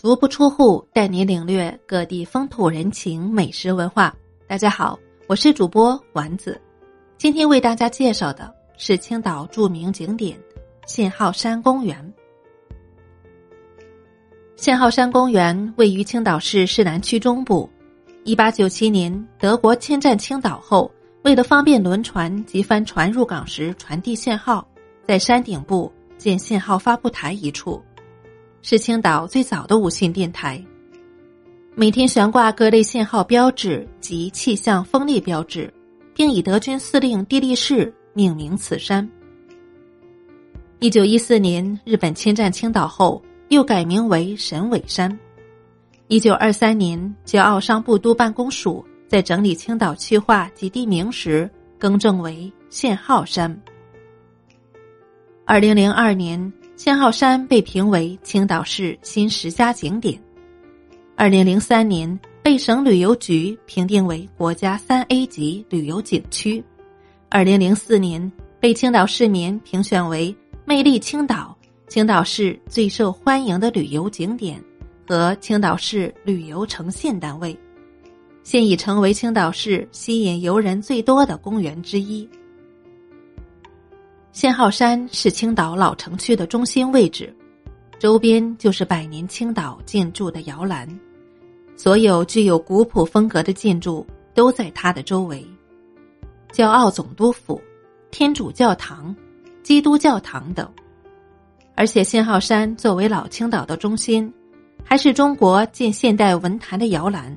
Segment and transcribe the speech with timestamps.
[0.00, 4.16] 足不出户，带你领略各地风土人情、美食文化。
[4.46, 6.58] 大家好，我是主播丸子，
[7.18, 10.40] 今天为大家介绍的是青岛著名景点
[10.86, 12.14] 信号山公园。
[14.56, 17.68] 信号山公园位于青岛市市南区中部。
[18.24, 20.90] 一八九七年，德国侵占青岛后，
[21.24, 24.66] 为了方便轮船及帆船入港时传递信号，
[25.06, 27.84] 在山顶部建信号发布台一处。
[28.62, 30.62] 是青岛最早的无线电台，
[31.74, 35.72] 每天悬挂各类信号标志及气象风力标志，
[36.14, 39.08] 并以德军司令地利士命名此山。
[40.78, 45.18] 一九一四年，日本侵占青岛后，又改名为神尾山。
[46.08, 53.58] 一九二三年，骄傲商部督办公署在整理青岛区划及地名时，更正为信号山。
[55.46, 56.52] 二零零二年。
[56.82, 60.18] 信号山被评为青岛市新十佳景点，
[61.14, 66.64] 二零零三年被省旅游局评定为国家三 A 级旅游景区，
[67.28, 71.54] 二零零四年被青岛市民评选为魅力青岛、
[71.86, 74.58] 青岛市最受欢迎的旅游景点
[75.06, 77.54] 和青岛市旅游呈现单位，
[78.42, 82.26] 现已成为青岛市吸引游人最多的公园之一。
[84.32, 87.34] 信号山是青岛老城区的中心位置，
[87.98, 90.88] 周边就是百年青岛建筑的摇篮，
[91.76, 95.44] 所有具有古朴风格的建筑都在它的周围。
[96.52, 97.60] 骄傲总督府、
[98.12, 99.14] 天主教堂、
[99.64, 100.68] 基督教堂等。
[101.74, 104.32] 而且信号山作为老青岛的中心，
[104.84, 107.36] 还是中国近现代文坛的摇篮。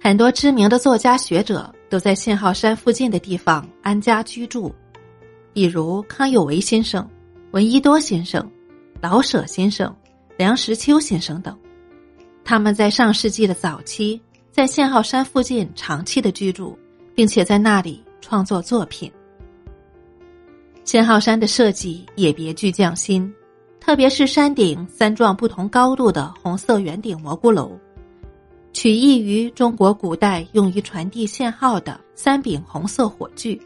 [0.00, 4.74] 很多知名的作家学者都在信号山附近的地方安家居住。
[5.52, 7.08] 比如康有为先生、
[7.50, 8.50] 闻一多先生、
[9.00, 9.94] 老舍先生、
[10.36, 11.56] 梁实秋先生等，
[12.44, 16.78] 他们在上世纪的早期在信号山附近长期的居住，
[17.14, 19.12] 并且在那里创作作品。
[20.84, 23.32] 信号山的设计也别具匠心，
[23.78, 27.78] 特别是山顶三幢不同高度的红色圆顶蘑菇楼，
[28.72, 33.60] 取意于中国古代用于传递信号的三柄红色火炬。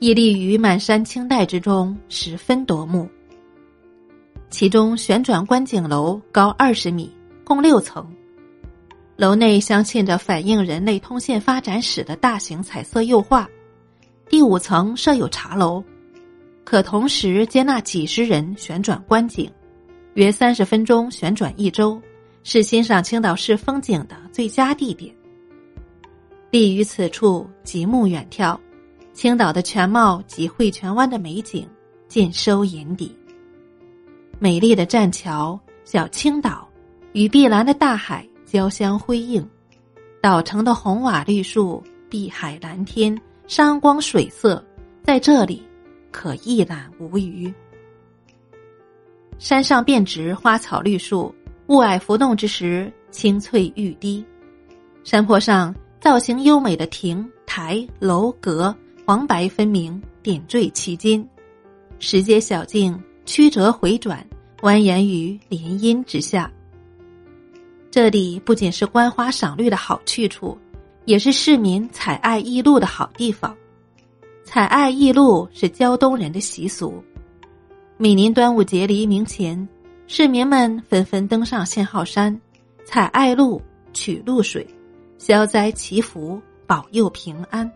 [0.00, 3.08] 屹立于满山青黛之中，十分夺目。
[4.50, 7.10] 其中旋转观景楼高二十米，
[7.42, 8.06] 共六层，
[9.16, 13.48] 楼内镶嵌着反映人类通信发展史的大型彩色釉画。
[14.28, 15.82] 第五层设有茶楼，
[16.64, 19.50] 可同时接纳几十人旋转观景，
[20.14, 22.00] 约三十分钟旋转一周，
[22.42, 25.14] 是欣赏青岛市风景的最佳地点。
[26.50, 28.56] 立于此处，极目远眺。
[29.14, 31.66] 青岛的全貌及汇泉湾的美景
[32.08, 33.16] 尽收眼底。
[34.40, 36.68] 美丽的栈桥、小青岛
[37.12, 39.48] 与碧蓝的大海交相辉映，
[40.20, 41.80] 岛城的红瓦绿树、
[42.10, 43.16] 碧海蓝天、
[43.46, 44.62] 山光水色，
[45.04, 45.62] 在这里
[46.10, 47.52] 可一览无余。
[49.38, 51.32] 山上遍植花草绿树，
[51.68, 54.24] 雾霭浮动之时，青翠欲滴。
[55.04, 58.74] 山坡上造型优美的亭台楼阁。
[59.06, 61.22] 黄白分明，点缀其间，
[61.98, 64.26] 石阶小径曲折回转，
[64.62, 66.50] 蜿蜒于林荫之下。
[67.90, 70.56] 这里不仅是观花赏绿的好去处，
[71.04, 73.54] 也是市民采艾忆露的好地方。
[74.42, 77.04] 采艾忆露是胶东人的习俗，
[77.98, 79.68] 每年端午节黎明前，
[80.06, 82.40] 市民们纷纷登上信号山，
[82.86, 83.60] 采艾露、
[83.92, 84.66] 取露水，
[85.18, 87.70] 消灾祈福，保佑平安。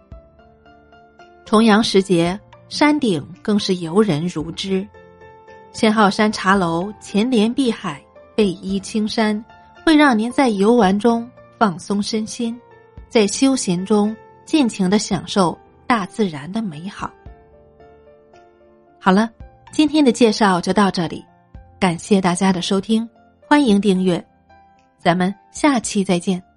[1.48, 2.38] 重阳时节，
[2.68, 4.86] 山顶更是游人如织。
[5.72, 8.04] 信号山茶楼前连碧海，
[8.36, 9.42] 背依青山，
[9.82, 11.26] 会让您在游玩中
[11.58, 12.54] 放松身心，
[13.08, 14.14] 在休闲中
[14.44, 15.56] 尽情的享受
[15.86, 17.10] 大自然的美好。
[19.00, 19.30] 好了，
[19.72, 21.24] 今天的介绍就到这里，
[21.80, 23.08] 感谢大家的收听，
[23.48, 24.22] 欢迎订阅，
[24.98, 26.47] 咱们下期再见。